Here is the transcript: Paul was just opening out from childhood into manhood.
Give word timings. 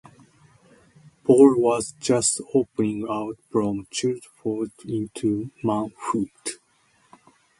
Paul 1.25 1.59
was 1.59 1.93
just 1.99 2.41
opening 2.55 3.05
out 3.07 3.37
from 3.51 3.85
childhood 3.91 4.71
into 4.83 5.51
manhood. 5.63 6.31